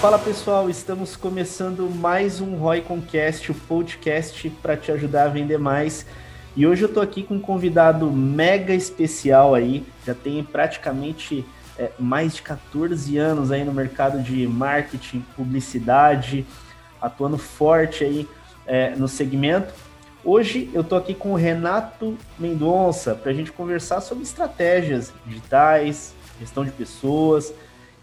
[0.00, 5.58] Fala pessoal, estamos começando mais um Roy Concast, o podcast para te ajudar a vender
[5.58, 6.06] mais.
[6.56, 11.44] E hoje eu tô aqui com um convidado mega especial aí, já tem praticamente
[11.78, 16.44] é, mais de 14 anos aí no mercado de marketing, publicidade,
[17.00, 18.28] atuando forte aí
[18.66, 19.72] é, no segmento.
[20.24, 26.14] Hoje eu tô aqui com o Renato Mendonça para a gente conversar sobre estratégias digitais,
[26.40, 27.52] gestão de pessoas,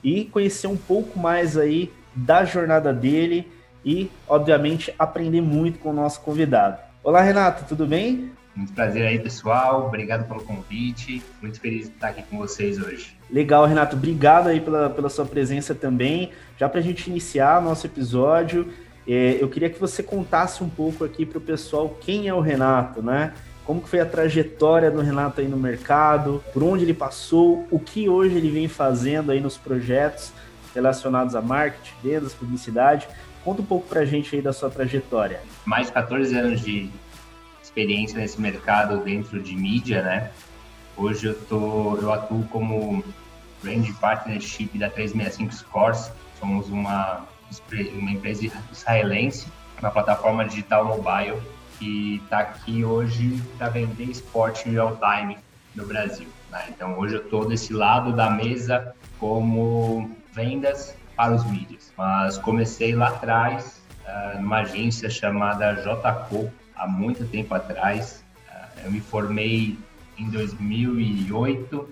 [0.04, 3.52] e conhecer um pouco mais aí da jornada dele
[3.84, 6.80] e, obviamente, aprender muito com o nosso convidado.
[7.04, 8.32] Olá, Renato, tudo bem?
[8.56, 9.88] Muito prazer aí, pessoal.
[9.88, 11.22] Obrigado pelo convite.
[11.42, 13.18] Muito feliz de estar aqui com vocês hoje.
[13.30, 13.96] Legal, Renato.
[13.96, 16.32] Obrigado aí pela, pela sua presença também.
[16.58, 18.72] Já para a gente iniciar nosso episódio,
[19.08, 22.40] é, eu queria que você contasse um pouco aqui para o pessoal quem é o
[22.40, 23.34] Renato, né?
[23.66, 27.80] como que foi a trajetória do Renato aí no mercado, por onde ele passou, o
[27.80, 30.32] que hoje ele vem fazendo aí nos projetos
[30.74, 33.08] relacionados a marketing, vendas, publicidade.
[33.44, 35.40] Conta um pouco para a gente aí da sua trajetória.
[35.66, 36.90] Mais de 14 anos de
[37.76, 40.32] experiência nesse mercado dentro de mídia, né?
[40.96, 43.04] Hoje eu, tô, eu atuo como
[43.62, 46.10] Brand Partnership da 365 Scores.
[46.40, 47.26] Somos uma,
[48.00, 49.48] uma empresa israelense,
[49.82, 51.42] uma plataforma digital mobile
[51.78, 55.38] que está aqui hoje para vender esporte real time
[55.76, 56.28] no Brasil.
[56.50, 56.68] Né?
[56.70, 61.92] Então, hoje eu estou desse lado da mesa como vendas para os mídias.
[61.98, 68.24] Mas comecei lá atrás, uh, numa agência chamada JCO, há muito tempo atrás.
[68.48, 69.78] Uh, eu me formei
[70.18, 71.90] em 2008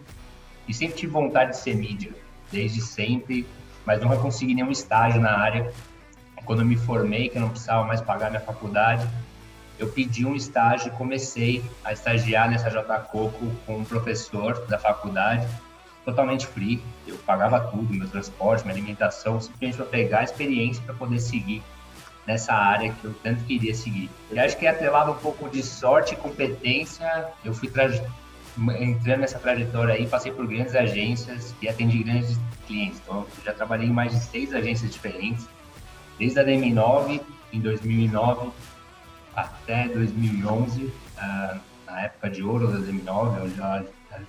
[0.67, 2.11] e sempre tive vontade de ser mídia,
[2.51, 3.47] desde sempre,
[3.85, 5.71] mas nunca consegui nenhum estágio na área.
[6.45, 9.07] Quando eu me formei, que eu não precisava mais pagar minha faculdade,
[9.79, 14.77] eu pedi um estágio e comecei a estagiar nessa J Coco com um professor da
[14.77, 15.47] faculdade,
[16.05, 16.81] totalmente free.
[17.07, 21.63] Eu pagava tudo, meu transporte, minha alimentação, simplesmente para pegar a experiência para poder seguir
[22.25, 24.09] nessa área que eu tanto queria seguir.
[24.31, 27.69] E acho que é atrelado um pouco de sorte e competência, eu fui
[28.79, 33.01] entrando nessa trajetória aí, passei por grandes agências e atendi grandes clientes.
[33.03, 35.47] Então, já trabalhei em mais de seis agências diferentes,
[36.17, 38.51] desde a DM9 em 2009
[39.35, 41.57] até 2011, uh, ah,
[41.87, 43.83] na época de ouro da 2009, eu já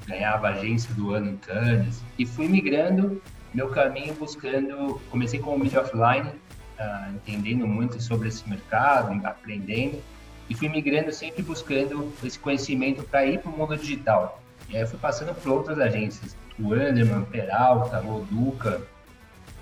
[0.06, 3.20] ganhava agência do ano em Cannes e fui migrando
[3.52, 6.30] meu caminho buscando, comecei como media offline,
[6.78, 10.02] uh, entendendo muito sobre esse mercado, aprendendo
[10.48, 14.42] e fui migrando sempre buscando esse conhecimento para ir para o mundo digital.
[14.68, 18.82] E aí eu fui passando por outras agências, o Anderman, Peralta, Loduca,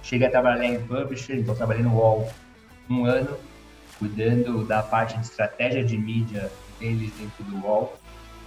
[0.03, 2.31] cheguei a trabalhar em publisher, então trabalhei no UOL
[2.91, 3.37] um ano
[3.99, 7.97] cuidando da parte de estratégia de mídia deles dentro do UOL.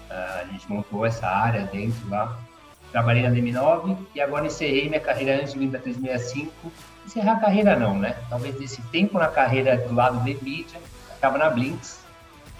[0.09, 2.37] Uh, a gente montou essa área dentro lá.
[2.95, 6.71] Trabalhei na DM9 e agora encerrei minha carreira antes de vir para 365.
[7.05, 8.15] Encerrar a carreira não, né?
[8.29, 10.79] Talvez esse tempo na carreira do lado de mídia,
[11.17, 11.99] acaba na Blinks,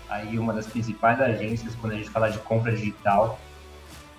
[0.10, 3.40] aí uma das principais agências quando a gente fala de compra digital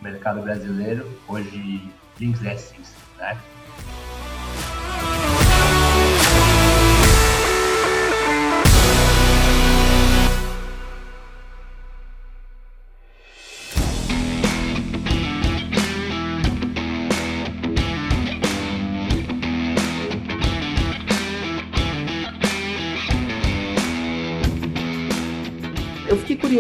[0.01, 3.37] no mercado brasileiro, hoje Blinks Essence, né?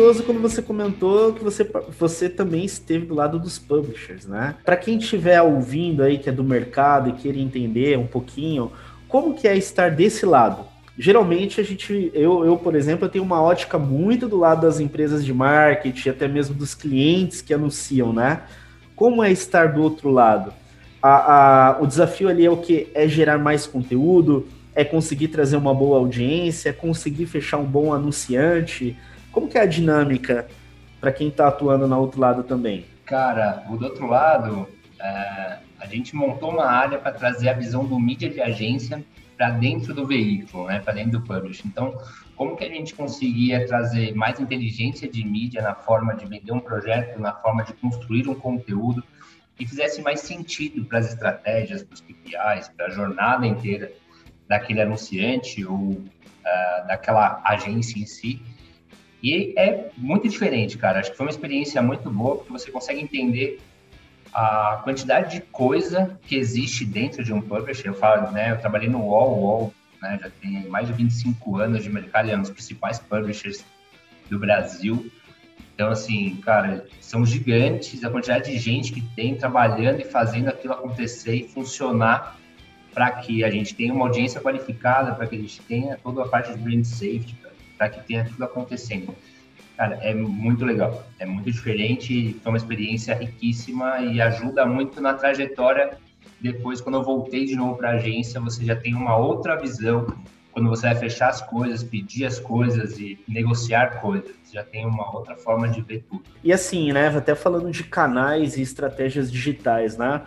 [0.06, 1.69] Curioso quando você comentou que você,
[1.99, 4.55] você também esteve do lado dos publishers, né?
[4.65, 8.71] Para quem estiver ouvindo aí que é do mercado e queira entender um pouquinho,
[9.09, 10.65] como que é estar desse lado?
[10.97, 14.78] Geralmente a gente, eu, eu por exemplo, eu tenho uma ótica muito do lado das
[14.78, 18.43] empresas de marketing, até mesmo dos clientes que anunciam, né?
[18.94, 20.53] Como é estar do outro lado?
[21.03, 22.88] A, a, o desafio ali é o que?
[22.94, 27.93] É gerar mais conteúdo, é conseguir trazer uma boa audiência, é conseguir fechar um bom
[27.93, 28.97] anunciante,
[29.37, 30.49] como que é a dinâmica
[30.99, 32.87] para quem está atuando no outro lado também?
[33.05, 34.67] Cara, o do outro lado,
[34.99, 39.05] é, a gente montou uma área para trazer a visão do mídia de agência
[39.37, 41.62] para dentro do veículo, né, para dentro do publish.
[41.67, 42.00] Então,
[42.35, 46.61] como que a gente conseguia trazer mais inteligência de mídia na forma de vender um
[46.61, 49.05] projeto, na forma de construir um conteúdo
[49.55, 53.93] que fizesse mais sentido para as estratégias, para os KPIs, para a jornada inteira
[54.49, 58.41] daquele anunciante ou uh, daquela agência em si,
[59.23, 61.01] e é muito diferente, cara.
[61.01, 63.61] Acho que foi uma experiência muito boa, porque você consegue entender
[64.33, 67.89] a quantidade de coisa que existe dentro de um publisher.
[67.89, 68.53] Eu falo, né?
[68.53, 72.37] Eu trabalhei no o UOL né, já tem mais de 25 anos de mercado, é
[72.37, 73.65] um dos principais publishers
[74.29, 75.11] do Brasil.
[75.75, 80.73] Então, assim, cara, são gigantes a quantidade de gente que tem trabalhando e fazendo aquilo
[80.73, 82.39] acontecer e funcionar
[82.95, 86.29] para que a gente tenha uma audiência qualificada, para que a gente tenha toda a
[86.29, 87.37] parte de brand safety,
[87.76, 89.14] para que tenha tudo acontecendo.
[89.76, 95.12] Cara, é muito legal, é muito diferente, foi uma experiência riquíssima e ajuda muito na
[95.12, 95.99] trajetória.
[96.40, 100.06] Depois, quando eu voltei de novo para a agência, você já tem uma outra visão.
[100.50, 105.14] Quando você vai fechar as coisas, pedir as coisas e negociar coisas, já tem uma
[105.14, 106.22] outra forma de ver tudo.
[106.43, 110.22] E assim, né, até falando de canais e estratégias digitais, né?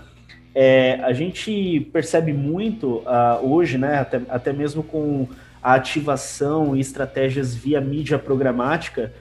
[0.54, 5.28] É, a gente percebe muito uh, hoje, né, até, até mesmo com
[5.62, 9.14] a ativação e estratégias via mídia programática,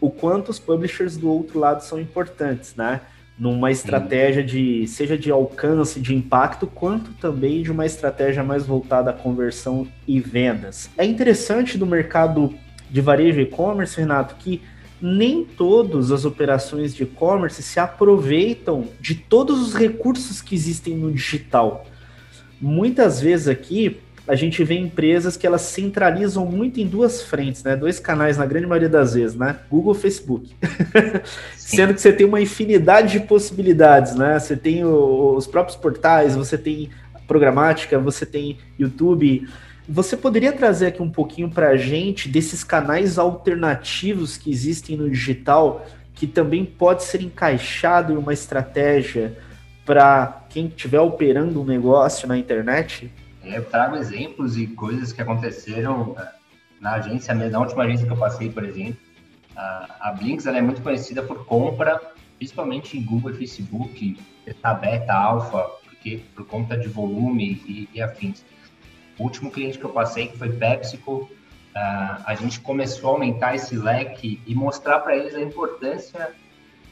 [0.00, 3.00] o quanto os publishers do outro lado são importantes, né?
[3.38, 9.10] Numa estratégia de, seja de alcance, de impacto, quanto também de uma estratégia mais voltada
[9.10, 10.90] à conversão e vendas.
[10.98, 12.52] É interessante do mercado
[12.90, 14.60] de varejo e-commerce, Renato, que
[15.00, 21.12] nem todas as operações de e-commerce se aproveitam de todos os recursos que existem no
[21.12, 21.86] digital.
[22.60, 27.74] Muitas vezes aqui a gente vê empresas que elas centralizam muito em duas frentes, né?
[27.74, 29.58] Dois canais na grande maioria das vezes, né?
[29.70, 30.54] Google e Facebook.
[31.56, 34.38] Sendo que você tem uma infinidade de possibilidades, né?
[34.38, 36.90] Você tem o, os próprios portais, você tem
[37.26, 39.48] programática, você tem YouTube.
[39.88, 45.08] Você poderia trazer aqui um pouquinho para a gente desses canais alternativos que existem no
[45.08, 49.38] digital, que também pode ser encaixado em uma estratégia
[49.86, 53.10] para quem estiver operando um negócio na internet?
[53.54, 56.28] Eu trago exemplos e coisas que aconteceram eh,
[56.80, 58.98] na agência, na última agência que eu passei, por exemplo.
[59.56, 62.00] A Blinks ela é muito conhecida por compra,
[62.38, 64.16] principalmente em Google e Facebook,
[64.46, 68.44] beta, beta, alfa, porque por conta de volume e, e afins.
[69.18, 71.28] O último cliente que eu passei, que foi PepsiCo,
[71.74, 76.32] a gente começou a aumentar esse leque e mostrar para eles a importância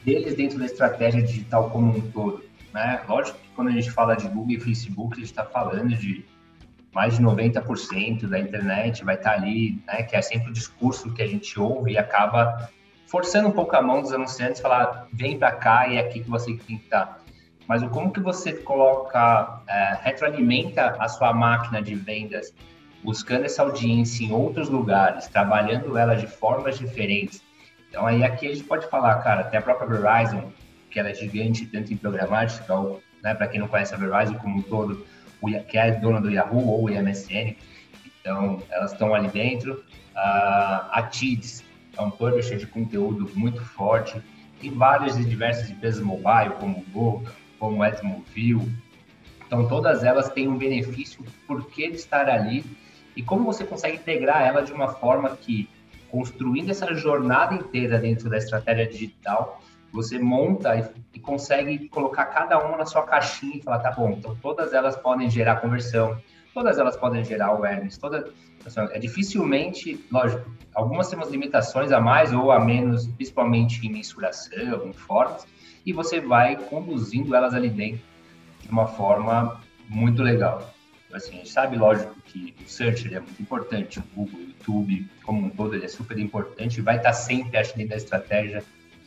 [0.03, 2.43] deles dentro da estratégia digital como um todo.
[2.73, 3.01] Né?
[3.07, 6.25] Lógico que quando a gente fala de Google e Facebook, a gente está falando de
[6.93, 11.21] mais de 90% da internet vai estar ali, né, que é sempre o discurso que
[11.21, 12.69] a gente ouve e acaba
[13.07, 16.29] forçando um pouco a mão dos anunciantes, falar, vem para cá e é aqui que
[16.29, 17.21] você tem que estar.
[17.67, 22.53] Mas o como que você coloca, é, retroalimenta a sua máquina de vendas,
[23.03, 27.41] buscando essa audiência em outros lugares, trabalhando ela de formas diferentes.
[27.89, 30.51] Então aí aqui a gente pode falar, cara, até a própria Verizon,
[30.89, 32.73] que ela é gigante tanto em programática,
[33.21, 35.05] né, para quem não conhece a Verizon como um todo,
[35.67, 37.55] que é dona do Yahoo ou MSN,
[38.19, 39.83] então elas estão ali dentro.
[40.15, 41.63] a TIDS
[41.97, 44.21] é um publisher de conteúdo muito forte,
[44.59, 47.23] tem várias e diversas empresas mobile, como o Google,
[47.59, 48.67] como o Edmovil,
[49.47, 52.65] então todas elas têm um benefício por que estar ali
[53.15, 55.69] e como você consegue integrar ela de uma forma que,
[56.11, 59.61] construindo essa jornada inteira dentro da estratégia digital,
[59.91, 64.11] você monta e, e, consegue colocar cada uma na sua caixinha e falar, tá bom,
[64.11, 66.17] então todas elas podem gerar conversão,
[66.53, 68.31] todas elas podem gerar awareness, toda,
[68.65, 74.87] assim, é dificilmente, lógico, algumas temos limitações a mais ou a menos, principalmente em mensuração,
[74.87, 75.47] em formas,
[75.85, 78.01] e você vai conduzindo elas ali dentro
[78.61, 80.73] de uma forma muito legal.
[81.13, 85.09] Assim, a gente sabe, lógico, que o search é muito importante, o Google, o YouTube,
[85.23, 88.61] como um todo, ele é super importante, vai estar sempre, acho, dentro da estratégia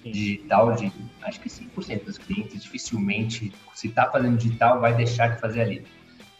[0.04, 0.92] digital de
[1.22, 5.84] acho que 5% dos clientes dificilmente, se está fazendo digital, vai deixar de fazer ali.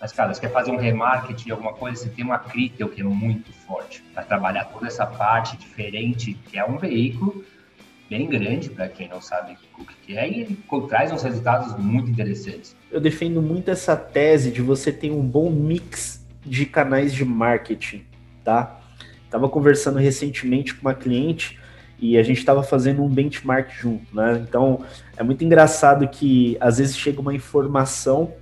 [0.01, 3.03] Mas, cara, você quer fazer um remarketing de alguma coisa, você tem uma Critel que
[3.03, 7.45] é muito forte para trabalhar toda essa parte diferente, que é um veículo
[8.09, 12.75] bem grande para quem não sabe o que é e traz uns resultados muito interessantes.
[12.91, 18.05] Eu defendo muito essa tese de você ter um bom mix de canais de marketing,
[18.43, 18.81] tá?
[19.31, 21.60] Tava conversando recentemente com uma cliente
[22.01, 24.45] e a gente estava fazendo um benchmark junto, né?
[24.49, 24.81] Então
[25.17, 28.33] é muito engraçado que às vezes chega uma informação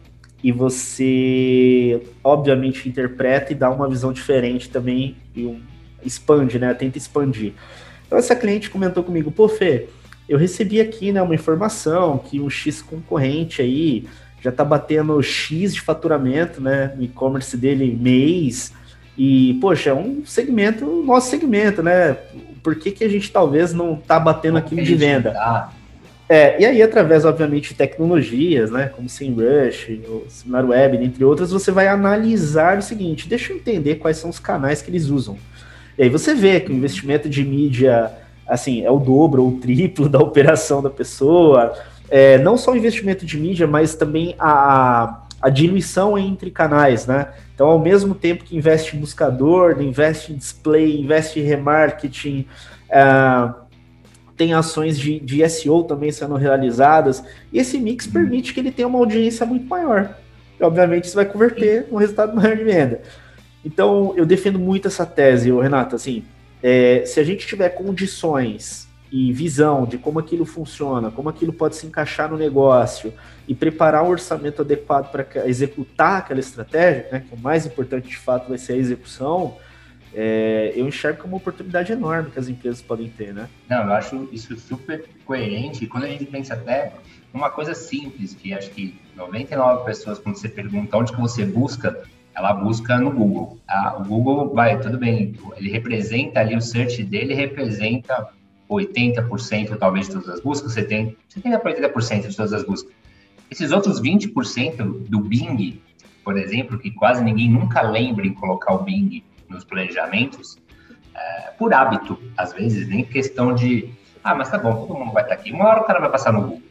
[0.42, 5.60] e você obviamente interpreta e dá uma visão diferente também e um,
[6.04, 6.72] expande, né?
[6.74, 7.52] Tenta expandir.
[8.06, 9.88] Então essa cliente comentou comigo, pô, Fê,
[10.28, 14.06] eu recebi aqui né, uma informação que um X concorrente aí
[14.40, 16.94] já tá batendo X de faturamento, né?
[16.96, 18.72] No e-commerce dele mês.
[19.18, 22.16] E, poxa, é um segmento, nosso segmento, né?
[22.62, 25.30] por que, que a gente talvez não está batendo aquilo de venda?
[25.30, 25.72] Tá?
[26.28, 31.50] É, e aí, através, obviamente, de tecnologias, né, como SEMrush, o Seminar Web, entre outras,
[31.50, 35.38] você vai analisar o seguinte, deixa eu entender quais são os canais que eles usam.
[35.96, 38.12] E aí você vê que o investimento de mídia,
[38.46, 41.72] assim, é o dobro ou o triplo da operação da pessoa,
[42.10, 47.32] é, não só o investimento de mídia, mas também a, a diluição entre canais, né?
[47.54, 52.46] Então, ao mesmo tempo que investe em buscador, investe em display, investe em remarketing,
[52.90, 53.50] é,
[54.36, 58.12] tem ações de, de SEO também sendo realizadas, e esse mix uhum.
[58.12, 60.16] permite que ele tenha uma audiência muito maior.
[60.58, 63.02] E, obviamente, isso vai converter um resultado maior de venda.
[63.64, 66.24] Então, eu defendo muito essa tese, Renato, assim,
[66.62, 71.76] é, se a gente tiver condições e visão de como aquilo funciona, como aquilo pode
[71.76, 73.12] se encaixar no negócio
[73.46, 78.18] e preparar um orçamento adequado para executar aquela estratégia, né, que o mais importante de
[78.18, 79.56] fato vai ser a execução,
[80.14, 83.48] é, eu enxergo como uma oportunidade enorme que as empresas podem ter, né?
[83.68, 85.86] Não, eu acho isso super coerente.
[85.86, 86.94] Quando a gente pensa até
[87.32, 92.02] uma coisa simples, que acho que 99 pessoas, quando você pergunta onde que você busca,
[92.34, 93.58] ela busca no Google.
[93.68, 98.28] Ah, o Google, vai, tudo bem, ele representa ali, o search dele representa
[98.76, 102.92] 80% talvez de todas as buscas, 70%, 70 para 80% de todas as buscas.
[103.50, 105.80] Esses outros 20% do Bing,
[106.22, 110.58] por exemplo, que quase ninguém nunca lembra em colocar o Bing nos planejamentos,
[111.14, 113.90] é, por hábito, às vezes, nem questão de,
[114.22, 116.32] ah, mas tá bom, todo mundo vai estar aqui, uma hora o cara vai passar
[116.32, 116.62] no Google.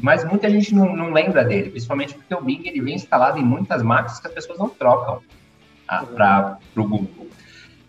[0.00, 3.44] Mas muita gente não, não lembra dele, principalmente porque o Bing ele vem instalado em
[3.44, 5.20] muitas máquinas que as pessoas não trocam
[5.88, 7.28] ah, para o Google.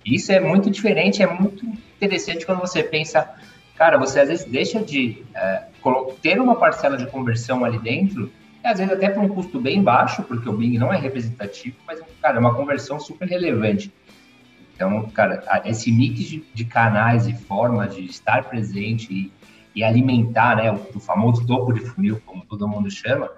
[0.05, 1.65] Isso é muito diferente, é muito
[1.97, 3.29] interessante quando você pensa,
[3.75, 5.63] cara, você às vezes deixa de é,
[6.21, 8.31] ter uma parcela de conversão ali dentro,
[8.63, 12.01] às vezes até por um custo bem baixo, porque o Bing não é representativo, mas,
[12.21, 13.93] cara, é uma conversão super relevante.
[14.75, 19.31] Então, cara, esse mix de, de canais e formas de estar presente e,
[19.75, 23.29] e alimentar, né, o, o, famoso topo de funil, como todo mundo chama,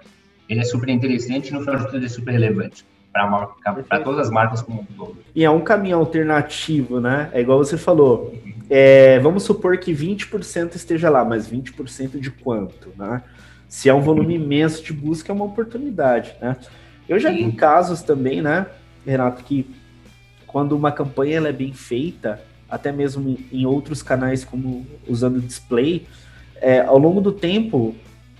[0.48, 4.30] ele é super interessante e no final de tudo é super relevante para todas as
[4.30, 5.16] marcas como um todo.
[5.34, 7.30] E é um caminho alternativo, né?
[7.32, 8.34] É igual você falou.
[8.70, 13.22] É, vamos supor que 20% esteja lá, mas 20% de quanto, né?
[13.68, 16.56] Se é um volume imenso de busca, é uma oportunidade, né?
[17.08, 18.66] Eu já vi casos também, né,
[19.04, 19.68] Renato, que
[20.46, 22.40] quando uma campanha ela é bem feita,
[22.70, 26.06] até mesmo em outros canais como usando display,
[26.60, 27.94] é, ao longo do tempo,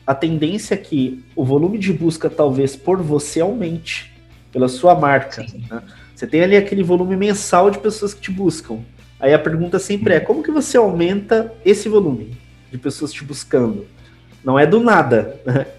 [0.07, 4.12] a tendência é que o volume de busca talvez por você aumente
[4.53, 5.43] pela sua marca.
[5.43, 5.83] Né?
[6.15, 8.81] Você tem ali aquele volume mensal de pessoas que te buscam.
[9.19, 12.37] Aí a pergunta sempre é: como que você aumenta esse volume
[12.71, 13.87] de pessoas te buscando?
[14.45, 15.67] Não é do nada, né?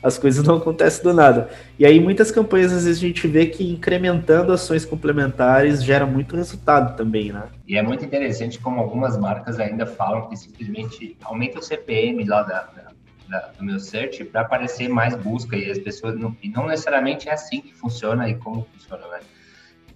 [0.00, 1.50] As coisas não acontecem do nada.
[1.76, 6.36] E aí muitas campanhas às vezes a gente vê que incrementando ações complementares gera muito
[6.36, 7.48] resultado também, né?
[7.66, 12.44] E é muito interessante como algumas marcas ainda falam que simplesmente aumenta o CPM lá
[12.44, 12.88] da, da
[13.28, 17.28] da, do meu search para aparecer mais busca e as pessoas não, e não necessariamente
[17.28, 19.20] é assim que funciona e como funciona, né?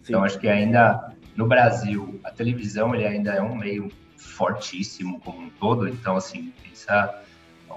[0.03, 5.41] Então acho que ainda no Brasil a televisão ele ainda é um meio fortíssimo como
[5.41, 7.23] um todo, então assim pensa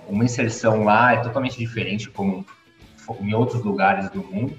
[0.08, 2.46] uma inserção lá é totalmente diferente como
[3.22, 4.58] em outros lugares do mundo.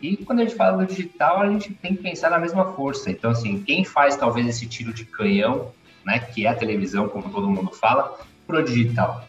[0.00, 3.10] E quando a gente fala do digital, a gente tem que pensar na mesma força.
[3.10, 5.72] Então, assim, quem faz talvez esse tiro de canhão,
[6.04, 8.16] né, que é a televisão, como todo mundo fala,
[8.46, 9.27] pro digital?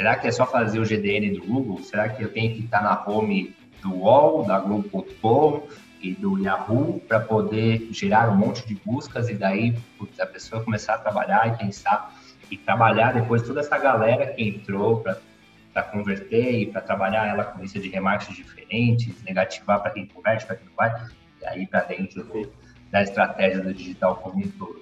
[0.00, 1.82] Será que é só fazer o GDN do Google?
[1.82, 5.68] Será que eu tenho que estar na home do UOL, da Globo.com
[6.00, 10.64] e do Yahoo para poder gerar um monte de buscas e daí putz, a pessoa
[10.64, 12.14] começar a trabalhar e pensar
[12.50, 17.60] e trabalhar depois toda essa galera que entrou para converter e para trabalhar ela com
[17.60, 21.08] lista de remarketing diferentes, negativar para quem converte, para quem não vai,
[21.42, 22.50] e aí para dentro do,
[22.90, 24.79] da estratégia do digital como um todo.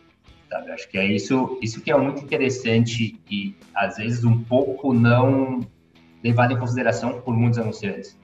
[0.49, 0.71] Sabe?
[0.71, 5.61] Acho que é isso, isso que é muito interessante e às vezes um pouco não
[6.25, 8.19] levado em consideração por muitos anunciantes.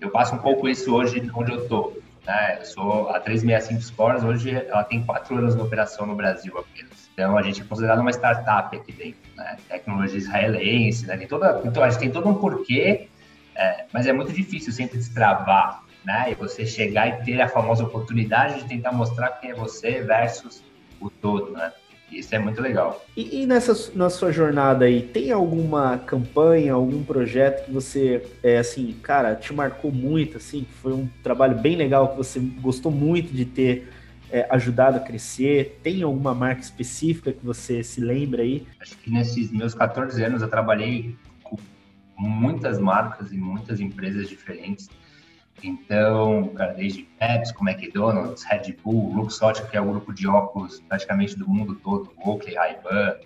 [0.00, 1.96] Eu passo um pouco isso hoje onde eu estou.
[2.26, 2.58] Né?
[2.60, 7.08] Eu sou a 365 Scores, hoje ela tem quatro anos de operação no Brasil apenas.
[7.12, 9.56] Então a gente é considerado uma startup aqui dentro, né?
[9.68, 11.16] tecnologia israelense, né?
[11.16, 13.08] tem toda, então a gente tem todo um porquê,
[13.54, 16.30] é, mas é muito difícil sempre destravar, né?
[16.30, 20.62] E você chegar e ter a famosa oportunidade de tentar mostrar quem é você versus
[21.00, 21.72] o todo, né?
[22.10, 23.04] Isso é muito legal.
[23.14, 28.58] E, e, nessa na sua jornada aí, tem alguma campanha, algum projeto que você, é,
[28.58, 32.90] assim, cara, te marcou muito, assim, que foi um trabalho bem legal, que você gostou
[32.90, 33.88] muito de ter
[34.30, 35.78] é, ajudado a crescer?
[35.82, 38.66] Tem alguma marca específica que você se lembra aí?
[38.80, 41.58] Acho que nesses meus 14 anos eu trabalhei com
[42.16, 44.88] muitas marcas e muitas empresas diferentes.
[45.62, 51.36] Então, cara, desde Pepsi, McDonald's, Red Bull, Luxottica, que é o grupo de óculos praticamente
[51.36, 53.16] do mundo todo, Oakley, Ray-Ban,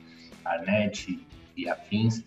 [0.44, 1.20] Arnett
[1.56, 2.24] e afins,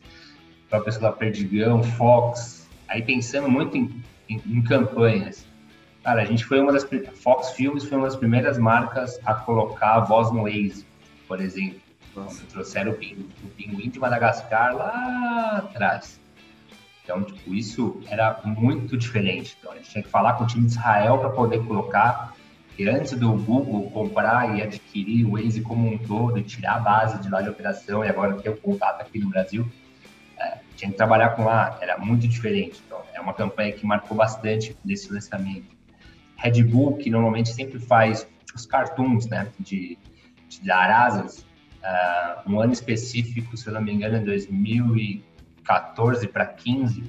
[0.70, 5.46] para pessoa da Perdigão, Fox, aí pensando muito em, em, em, campanhas.
[6.04, 9.96] Cara, a gente foi uma das Fox Filmes foi uma das primeiras marcas a colocar
[9.96, 10.86] a voz no Waze,
[11.28, 11.80] por exemplo.
[12.16, 12.46] Nossa.
[12.46, 16.22] trouxeram o pinguim, o pinguim de Madagascar lá atrás.
[17.06, 19.56] Então, tipo, isso era muito diferente.
[19.60, 22.36] Então, a gente tinha que falar com o time de Israel para poder colocar.
[22.78, 26.80] E antes do Google comprar e adquirir o Waze como um todo, e tirar a
[26.80, 29.66] base de lá de operação e agora ter o contato aqui no Brasil,
[30.38, 32.82] é, tinha que trabalhar com lá, era muito diferente.
[32.86, 35.76] Então, é uma campanha que marcou bastante desse lançamento.
[36.38, 39.98] Red Bull, que normalmente sempre faz os cartoons né, de,
[40.50, 41.46] de Arasas, uh,
[41.84, 45.35] ah, um ano específico, se eu não me engano, é 2015.
[45.66, 47.04] 14 para 15,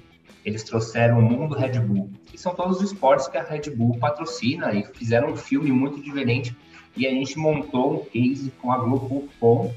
[0.45, 3.99] eles trouxeram o Mundo Red Bull, que são todos os esportes que a Red Bull
[3.99, 6.57] patrocina e fizeram um filme muito diferente.
[6.97, 9.75] E a gente montou um case com a Globo.com,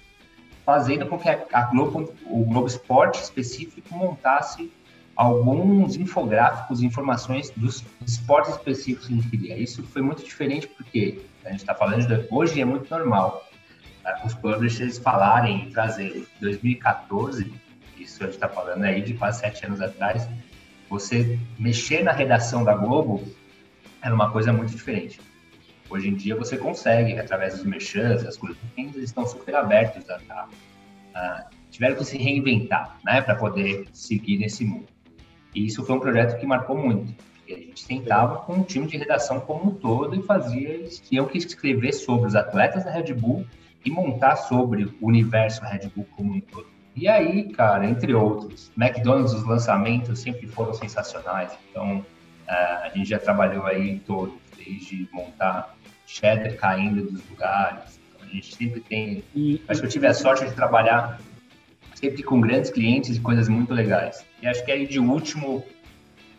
[0.65, 4.71] fazendo com que a Globo, o Globo Esporte específico montasse
[5.15, 9.57] alguns infográficos, informações dos esportes específicos em queria.
[9.57, 13.43] Isso foi muito diferente porque a gente está falando de, hoje é muito normal
[14.01, 14.21] tá?
[14.24, 16.25] os publishers falarem e trazerem.
[16.39, 17.51] 2014
[18.28, 20.28] gente está falando aí de quase sete anos atrás,
[20.90, 23.24] você mexer na redação da Globo
[24.02, 25.20] era uma coisa muito diferente.
[25.90, 30.20] Hoje em dia você consegue, através dos merchants, as coisas, eles estão super abertos a,
[30.30, 30.48] a,
[31.16, 34.88] a tiveram que se reinventar, né, para poder seguir nesse mundo.
[35.54, 37.14] E isso foi um projeto que marcou muito.
[37.48, 41.26] A gente sentava com um time de redação como um todo e fazia, eles tinham
[41.26, 43.46] que escrever sobre os atletas da Red Bull
[43.84, 46.68] e montar sobre o universo Red Bull como um todo.
[47.00, 51.58] E aí, cara, entre outros, McDonald's, os lançamentos sempre foram sensacionais.
[51.72, 58.01] Então, uh, a gente já trabalhou aí em todos, desde montar cheddar caindo dos lugares.
[58.10, 59.24] Então, a gente sempre tem.
[59.34, 61.22] E, acho que eu tive a sorte de trabalhar
[61.96, 64.25] sempre com grandes clientes e coisas muito legais.
[64.41, 65.65] E acho que aí de último,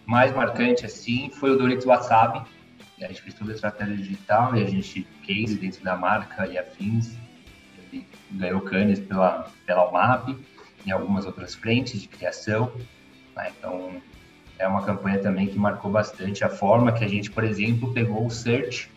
[0.05, 2.43] mais marcante assim, foi o Doritos Wasabi.
[3.00, 6.59] A gente fez toda a estratégia digital e a gente case dentro da marca e
[6.59, 7.17] afins.
[7.90, 10.37] Ele ganhou canes pela, pela UMAP
[10.87, 12.73] em algumas outras frentes de criação.
[13.37, 13.53] Né?
[13.59, 14.01] Então,
[14.59, 18.27] é uma campanha também que marcou bastante a forma que a gente, por exemplo, pegou
[18.27, 18.91] o search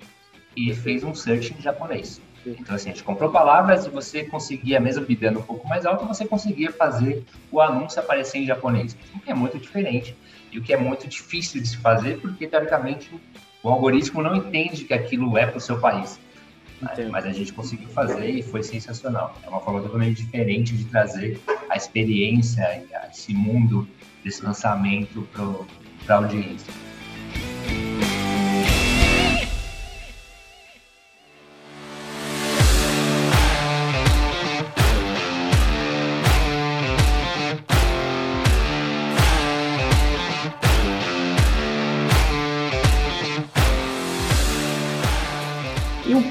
[0.56, 2.22] e fez um search em japonês.
[2.46, 6.06] Então, assim, a gente comprou palavras e você conseguia, mesmo bidando um pouco mais alto,
[6.06, 10.16] você conseguia fazer o anúncio aparecer em japonês, o que é muito diferente
[10.52, 13.10] e o que é muito difícil de se fazer, porque, teoricamente,
[13.64, 16.20] o algoritmo não entende que aquilo é para o seu país.
[17.10, 19.36] Mas a gente conseguiu fazer e foi sensacional.
[19.44, 23.88] É uma forma totalmente diferente de trazer a experiência esse mundo
[24.24, 25.28] desse lançamento
[26.06, 26.74] para a audiência.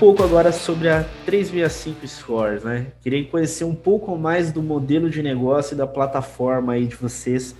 [0.02, 2.88] Pouco agora sobre a 365 Scores, né?
[3.00, 7.54] Queria conhecer um pouco mais do modelo de negócio e da plataforma aí de vocês,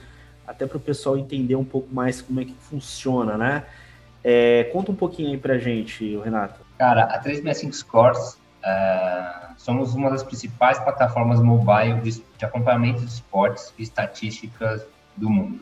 [0.44, 3.62] até para o pessoal entender um pouco mais como é que funciona, né?
[4.24, 6.58] É, conta um pouquinho aí para gente, Renato.
[6.78, 8.32] Cara, a 365 Scores
[8.64, 14.84] uh, somos uma das principais plataformas mobile de, de acompanhamento de esportes e estatísticas
[15.16, 15.60] do mundo.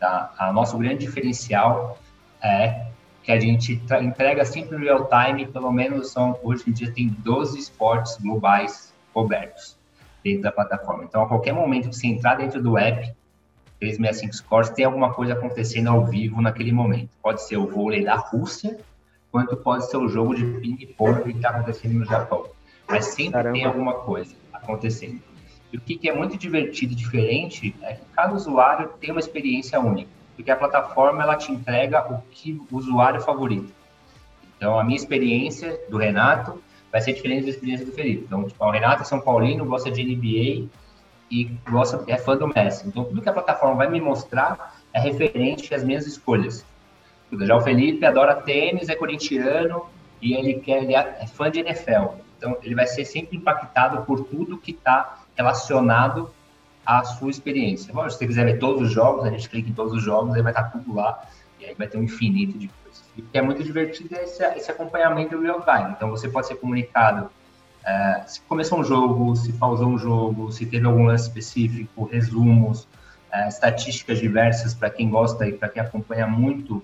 [0.00, 0.50] Tá?
[0.52, 1.96] Nosso grande diferencial
[2.42, 2.88] é
[3.28, 7.08] que a gente entrega sempre no real time, pelo menos são, hoje em dia tem
[7.08, 9.76] 12 esportes globais cobertos
[10.24, 11.04] dentro da plataforma.
[11.04, 13.14] Então, a qualquer momento que você entrar dentro do app
[13.80, 17.10] 365 Scores, tem alguma coisa acontecendo ao vivo naquele momento.
[17.22, 18.78] Pode ser o vôlei da Rússia,
[19.30, 22.46] quanto pode ser o jogo de ping-pong que está acontecendo no Japão.
[22.88, 23.52] Mas sempre Caramba.
[23.52, 25.20] tem alguma coisa acontecendo.
[25.70, 29.78] E o que é muito divertido e diferente é que cada usuário tem uma experiência
[29.78, 33.72] única porque a plataforma ela te entrega o que o usuário favorita.
[34.56, 38.22] Então, a minha experiência do Renato vai ser diferente da experiência do Felipe.
[38.24, 40.68] Então, tipo, o Renato é São Paulino, gosta de NBA
[41.28, 42.86] e gosta, é fã do Messi.
[42.86, 46.64] Então, tudo que a plataforma vai me mostrar é referente às minhas escolhas.
[47.40, 49.86] Já o Felipe adora tênis, é corintiano
[50.22, 52.14] e ele quer ele é fã de NFL.
[52.36, 56.32] Então, ele vai ser sempre impactado por tudo que está relacionado
[56.88, 57.92] a sua experiência.
[57.92, 60.34] Bom, se você quiser ver todos os jogos, a gente clica em todos os jogos,
[60.34, 61.22] aí vai estar tudo lá,
[61.60, 63.04] e aí vai ter um infinito de coisas.
[63.14, 65.92] E o que é muito divertido é esse, esse acompanhamento real time.
[65.92, 67.30] Então, você pode ser comunicado
[67.84, 72.88] é, se começou um jogo, se pausou um jogo, se teve algum lance específico, resumos,
[73.30, 76.82] é, estatísticas diversas para quem gosta e para quem acompanha muito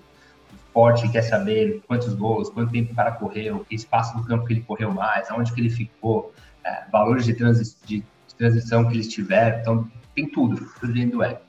[0.53, 4.45] esporte e quer saber quantos gols, quanto tempo o cara correu, que espaço do campo
[4.45, 6.31] que ele correu mais, aonde que ele ficou,
[6.63, 8.03] é, valores de, transi de
[8.37, 9.59] transição que eles tiveram.
[9.59, 11.45] Então, tem tudo, tudo dentro do app.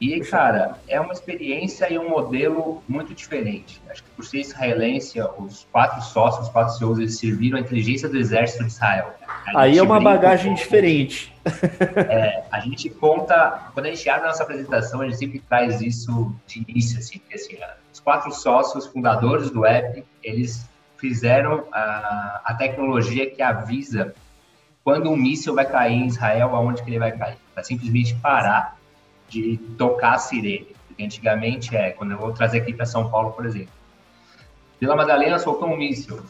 [0.00, 3.80] E, cara, é uma experiência e um modelo muito diferente.
[3.88, 8.08] Acho que por ser israelense, os quatro sócios, os quatro CEOs, eles serviram a inteligência
[8.08, 9.14] do exército de Israel.
[9.54, 11.32] Aí é uma bagagem diferente.
[11.96, 15.80] É, a gente conta, quando a gente abre a nossa apresentação, a gente sempre traz
[15.80, 17.56] isso de início, assim, porque assim,
[17.92, 24.14] os quatro sócios fundadores do app, eles fizeram a, a tecnologia que avisa
[24.84, 27.38] quando um míssil vai cair em Israel, aonde que ele vai cair.
[27.54, 28.76] Para simplesmente parar
[29.28, 30.76] de tocar a sirene.
[30.86, 33.72] Porque antigamente é, quando eu vou trazer aqui para São Paulo, por exemplo.
[34.78, 36.20] Vila Madalena soltou um míssil.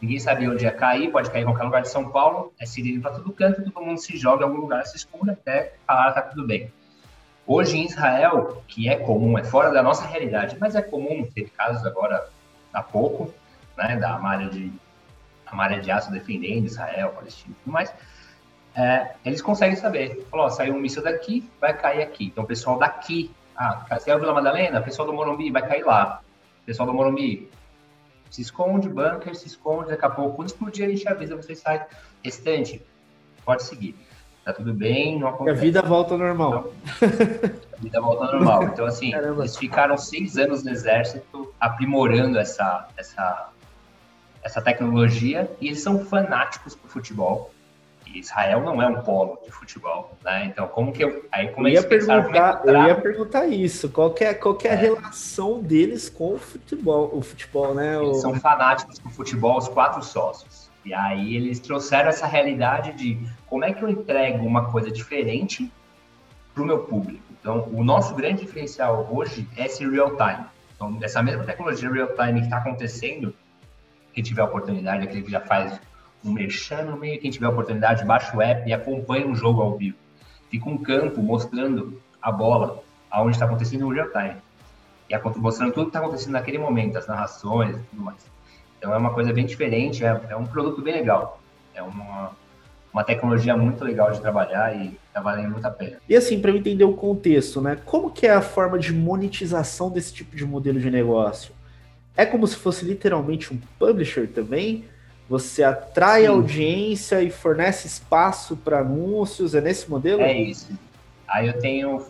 [0.00, 3.00] Ninguém sabia onde ia cair, pode cair em qualquer lugar de São Paulo, é sirene
[3.00, 6.20] para todo canto, todo mundo se joga em algum lugar, se esconde até falar tá
[6.20, 6.70] tudo bem.
[7.46, 11.48] Hoje em Israel, que é comum, é fora da nossa realidade, mas é comum, teve
[11.48, 12.28] casos agora
[12.74, 13.32] há pouco,
[13.78, 14.70] né, da Maria de
[15.46, 17.92] a Maria de Aço defendendo Israel, Palestina e tudo mais,
[18.74, 20.26] é, eles conseguem saber.
[20.30, 22.26] Falou, saiu um míssil daqui, vai cair aqui.
[22.26, 26.20] Então, o pessoal daqui, ah, saiu Vila Madalena, o pessoal do Morumbi vai cair lá.
[26.62, 27.48] O pessoal do Morumbi
[28.30, 31.86] se esconde, bunker, se esconde, daqui a pouco, quando explodir, a gente avisa, você sai.
[32.22, 32.82] Restante,
[33.44, 33.96] pode seguir.
[34.44, 35.58] Tá tudo bem, não acontece.
[35.58, 36.72] A vida volta ao normal.
[37.02, 38.62] Então, a vida volta ao normal.
[38.64, 39.42] Então, assim, Caramba.
[39.42, 43.48] eles ficaram seis anos no exército aprimorando essa, essa,
[44.46, 47.50] essa tecnologia e eles são fanáticos por futebol.
[48.14, 50.46] Israel não é um polo de futebol, né?
[50.46, 51.26] Então, como que eu.
[51.30, 53.90] Aí, como eu, ia perguntar, é eu ia perguntar isso.
[53.90, 57.96] Qual é, qual é, é, a relação deles com o futebol, o futebol, né?
[57.96, 58.20] Eles o...
[58.20, 60.70] são fanáticos por futebol, os quatro sócios.
[60.84, 65.70] E aí eles trouxeram essa realidade de como é que eu entrego uma coisa diferente
[66.54, 67.22] para o meu público.
[67.38, 70.46] Então, o nosso grande diferencial hoje é esse real time.
[70.74, 73.34] Então, essa mesma tecnologia real time que está acontecendo,
[74.16, 75.78] quem tiver oportunidade, aquele que já faz
[76.24, 79.76] um merchan no meio, quem tiver oportunidade, baixa o app e acompanha um jogo ao
[79.76, 79.98] vivo.
[80.50, 84.36] Fica um campo mostrando a bola, aonde está acontecendo no real time.
[85.10, 88.16] E mostrando tudo que está acontecendo naquele momento, as narrações e tudo mais.
[88.78, 91.38] Então é uma coisa bem diferente, é, é um produto bem legal.
[91.74, 92.30] É uma,
[92.94, 95.98] uma tecnologia muito legal de trabalhar e está valendo muito a pena.
[96.08, 97.76] E assim, para eu entender o contexto, né?
[97.84, 101.54] Como que é a forma de monetização desse tipo de modelo de negócio?
[102.16, 104.84] É como se fosse literalmente um publisher também?
[105.28, 106.28] Você atrai Sim.
[106.28, 110.22] audiência e fornece espaço para anúncios, é nesse modelo?
[110.22, 110.68] É isso.
[111.28, 112.06] Aí eu tenho,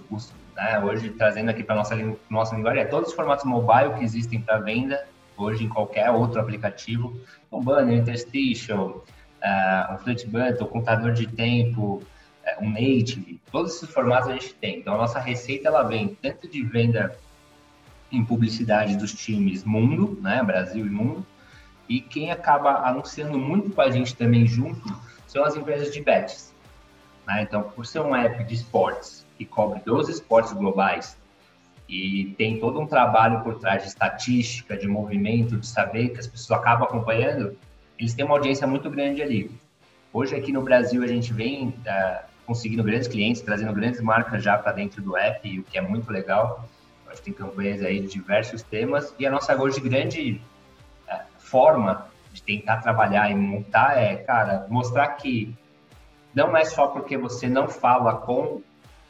[0.54, 1.96] né, hoje trazendo aqui para nossa
[2.28, 5.02] nossa linguagem, é todos os formatos mobile que existem para venda,
[5.36, 7.18] hoje em qualquer outro aplicativo,
[7.50, 9.04] um banner, interstitial,
[9.42, 14.32] uh, um flip button, um contador de tempo, uh, um native, todos esses formatos a
[14.32, 14.78] gente tem.
[14.78, 17.16] Então a nossa receita ela vem tanto de venda
[18.10, 21.26] em publicidade dos times mundo, né, Brasil e mundo,
[21.88, 24.82] e quem acaba anunciando muito com a gente também junto
[25.26, 26.54] são as empresas de bets.
[27.26, 27.42] Né?
[27.42, 31.16] Então, por ser um app de esportes que cobre 12 esportes globais
[31.88, 36.26] e tem todo um trabalho por trás de estatística, de movimento, de saber que as
[36.26, 37.56] pessoas acabam acompanhando,
[37.98, 39.50] eles têm uma audiência muito grande ali.
[40.12, 44.56] Hoje aqui no Brasil a gente vem uh, conseguindo grandes clientes, trazendo grandes marcas já
[44.58, 46.68] para dentro do app, o que é muito legal.
[47.16, 50.40] Gente tem campanhas aí de diversos temas e a nossa hoje grande
[51.46, 55.56] forma de tentar trabalhar e montar é, cara, mostrar que
[56.34, 58.60] não é só porque você não fala com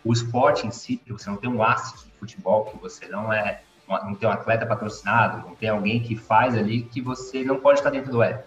[0.04, 3.32] o esporte em si, que você não tem um asset de futebol, que você não
[3.32, 7.60] é não tem um atleta patrocinado, não tem alguém que faz ali, que você não
[7.60, 8.44] pode estar dentro do app.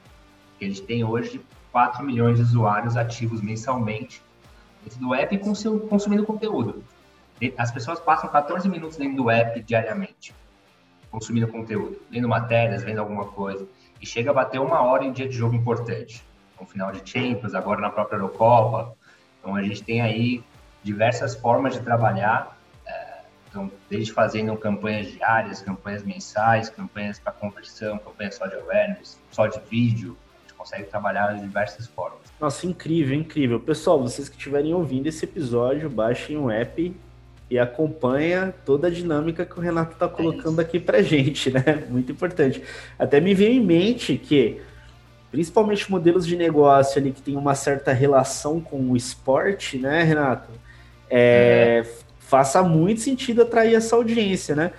[0.60, 1.41] Eles têm hoje
[1.72, 4.22] 4 milhões de usuários ativos mensalmente
[4.84, 5.38] dentro do app
[5.89, 6.84] consumindo conteúdo.
[7.58, 10.36] As pessoas passam 14 minutos dentro do app diariamente,
[11.10, 13.67] consumindo conteúdo, lendo matérias, vendo alguma coisa
[14.02, 16.23] e chega a bater uma hora em dia de jogo importante.
[16.60, 18.93] No final de Champions, agora na própria Eurocopa.
[19.39, 20.43] Então a gente tem aí
[20.84, 27.97] diversas formas de trabalhar, é, então, desde fazendo campanhas diárias, campanhas mensais, campanhas para conversão,
[27.97, 32.19] campanhas só de awareness, só de vídeo, a gente consegue trabalhar de diversas formas.
[32.39, 33.60] Nossa, incrível, incrível.
[33.60, 36.93] Pessoal, vocês que estiverem ouvindo esse episódio, baixem o app
[37.49, 41.83] e acompanha toda a dinâmica que o Renato está colocando é aqui para gente, né?
[41.89, 42.62] Muito importante.
[42.97, 44.62] Até me veio em mente que,
[45.31, 50.49] principalmente modelos de negócio ali que tem uma certa relação com o esporte, né, Renato?
[51.09, 52.09] É, é.
[52.19, 54.71] Faça muito sentido atrair essa audiência, né?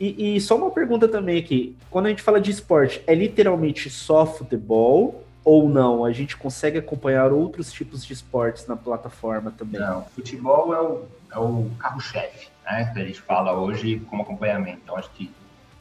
[0.00, 3.88] E, e só uma pergunta também aqui: quando a gente fala de esporte, é literalmente
[3.88, 5.24] só futebol?
[5.44, 6.04] ou não?
[6.04, 9.80] A gente consegue acompanhar outros tipos de esportes na plataforma também?
[9.80, 12.90] Não, futebol é o, é o carro-chefe, né?
[12.92, 14.80] Que a gente fala hoje como acompanhamento.
[14.82, 15.32] Então, acho que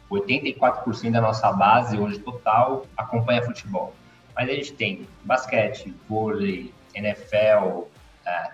[0.10, 3.94] 84% da nossa base hoje total acompanha futebol.
[4.36, 7.88] Mas a gente tem basquete, vôlei, NFL, uh,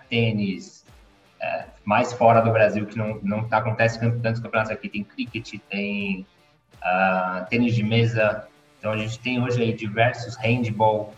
[0.10, 0.84] tênis,
[1.44, 4.88] é, mais fora do Brasil, que não, não tá, acontece tantos campeonatos aqui.
[4.88, 6.26] Tem cricket, tem
[6.78, 8.48] uh, tênis de mesa.
[8.80, 11.14] Então a gente tem hoje aí diversos handball.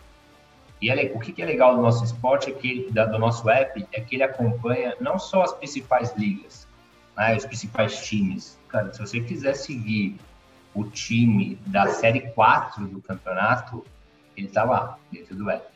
[0.80, 4.00] E é, o que é legal do nosso esporte, é que, do nosso app, é
[4.00, 6.68] que ele acompanha não só as principais ligas,
[7.16, 8.58] né, os principais times.
[8.68, 10.16] Cara, se você quiser seguir
[10.74, 13.82] o time da Série 4 do campeonato,
[14.36, 15.66] ele está lá, dentro do app.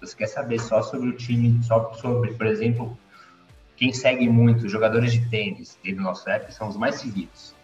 [0.00, 2.96] Se você quer saber só sobre o time, só sobre, por exemplo,
[3.76, 7.54] quem segue muito, jogadores de tênis dentro do nosso app são os mais seguidos.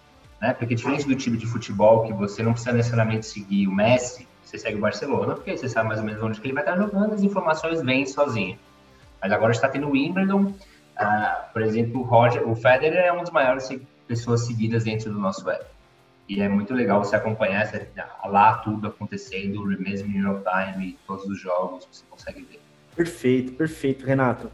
[0.40, 0.52] Né?
[0.54, 4.58] Porque diferente do time de futebol, que você não precisa necessariamente seguir o Messi, você
[4.58, 7.14] segue o Barcelona, porque você sabe mais ou menos onde que ele vai estar jogando,
[7.14, 8.58] as informações vêm sozinho.
[9.22, 13.20] Mas agora está tendo o Wimbledon, uh, por exemplo, o, Roger, o Federer é uma
[13.20, 13.68] das maiores
[14.08, 15.64] pessoas seguidas dentro do nosso app.
[16.28, 17.70] E é muito legal você acompanhar
[18.24, 22.60] lá tudo acontecendo, mesmo em real time, todos os jogos, você consegue ver.
[22.96, 24.50] Perfeito, perfeito, Renato.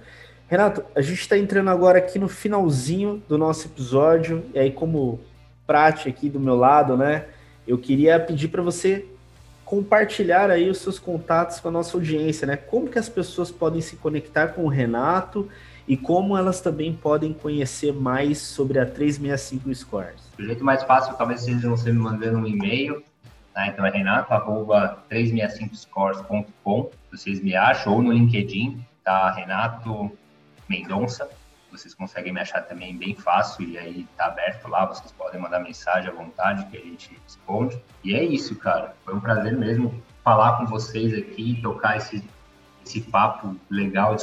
[0.47, 5.21] Renato, a gente está entrando agora aqui no finalzinho do nosso episódio, e aí, como
[5.67, 7.27] prática aqui do meu lado, né,
[7.67, 9.05] eu queria pedir para você
[9.67, 12.57] compartilhar aí os seus contatos com a nossa audiência, né?
[12.57, 15.49] Como que as pessoas podem se conectar com o Renato
[15.89, 20.31] e como elas também podem conhecer mais sobre a 365 Scores.
[20.39, 23.03] O jeito mais fácil talvez seja você me mandando um e-mail,
[23.55, 23.71] né?
[23.73, 29.33] então é renato.365scores.com, vocês me acham, ou no LinkedIn, tá?
[29.33, 30.13] Renato
[30.69, 31.29] Mendonça.
[31.71, 35.61] Vocês conseguem me achar também bem fácil e aí tá aberto lá, vocês podem mandar
[35.61, 37.81] mensagem à vontade que a gente responde.
[38.03, 38.95] E é isso, cara.
[39.05, 42.23] Foi um prazer mesmo falar com vocês aqui, tocar esse,
[42.85, 44.17] esse papo legal,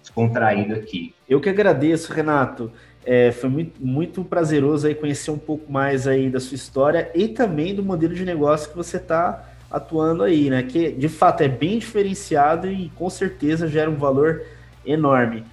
[0.00, 1.14] descontraído aqui.
[1.28, 2.72] Eu que agradeço, Renato.
[3.04, 7.28] É, foi muito, muito prazeroso aí conhecer um pouco mais aí da sua história e
[7.28, 10.62] também do modelo de negócio que você está atuando aí, né?
[10.62, 14.42] Que de fato é bem diferenciado e com certeza gera um valor
[14.86, 15.44] enorme.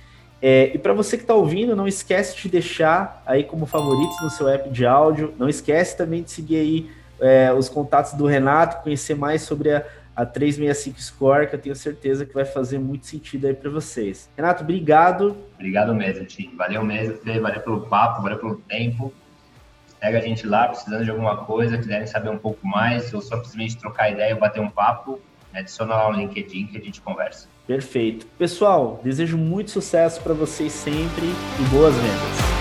[0.41, 4.29] É, e para você que está ouvindo, não esquece de deixar aí como favoritos no
[4.29, 5.33] seu app de áudio.
[5.37, 9.85] Não esquece também de seguir aí é, os contatos do Renato, conhecer mais sobre a,
[10.15, 14.29] a 365 Score, que eu tenho certeza que vai fazer muito sentido aí para vocês.
[14.35, 15.37] Renato, obrigado.
[15.53, 16.55] Obrigado mesmo, Tim.
[16.57, 17.39] Valeu mesmo, Fê.
[17.39, 19.13] Valeu pelo papo, valeu pelo tempo.
[19.99, 23.35] Pega a gente lá, precisando de alguma coisa, quiserem saber um pouco mais, ou só
[23.35, 25.21] simplesmente trocar ideia ou bater um papo,
[25.53, 27.47] adiciona lá o LinkedIn que a gente conversa.
[27.71, 28.27] Perfeito.
[28.37, 32.60] Pessoal, desejo muito sucesso para vocês sempre e boas vendas.